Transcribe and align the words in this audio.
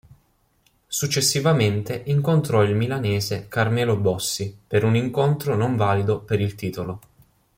Successivamente 0.87 2.01
incontrò 2.07 2.63
il 2.63 2.73
milanese 2.73 3.47
Carmelo 3.47 3.97
Bossi, 3.97 4.57
per 4.67 4.83
un 4.83 4.95
incontro 4.95 5.55
non 5.55 5.75
valido 5.75 6.21
per 6.21 6.41
il 6.41 6.55
titolo. 6.55 6.99